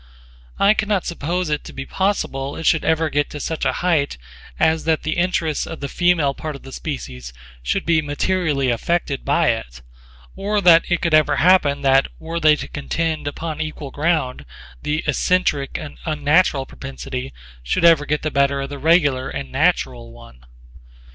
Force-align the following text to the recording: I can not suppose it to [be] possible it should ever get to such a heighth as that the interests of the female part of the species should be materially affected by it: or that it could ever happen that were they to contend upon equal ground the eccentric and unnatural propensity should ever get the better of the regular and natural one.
I 0.57 0.73
can 0.73 0.89
not 0.89 1.05
suppose 1.05 1.51
it 1.51 1.63
to 1.65 1.73
[be] 1.73 1.85
possible 1.85 2.55
it 2.55 2.65
should 2.65 2.83
ever 2.83 3.07
get 3.11 3.29
to 3.29 3.39
such 3.39 3.65
a 3.65 3.71
heighth 3.85 4.17
as 4.59 4.85
that 4.85 5.03
the 5.03 5.11
interests 5.15 5.67
of 5.67 5.79
the 5.79 5.87
female 5.87 6.33
part 6.33 6.55
of 6.55 6.63
the 6.63 6.71
species 6.71 7.31
should 7.61 7.85
be 7.85 8.01
materially 8.01 8.71
affected 8.71 9.23
by 9.23 9.49
it: 9.49 9.83
or 10.35 10.59
that 10.59 10.85
it 10.89 11.01
could 11.01 11.13
ever 11.13 11.35
happen 11.35 11.83
that 11.83 12.07
were 12.17 12.39
they 12.39 12.55
to 12.55 12.67
contend 12.67 13.27
upon 13.27 13.61
equal 13.61 13.91
ground 13.91 14.43
the 14.81 15.03
eccentric 15.05 15.77
and 15.77 15.99
unnatural 16.03 16.65
propensity 16.65 17.31
should 17.61 17.85
ever 17.85 18.07
get 18.07 18.23
the 18.23 18.31
better 18.31 18.59
of 18.61 18.69
the 18.71 18.79
regular 18.79 19.29
and 19.29 19.51
natural 19.51 20.11
one. 20.11 20.47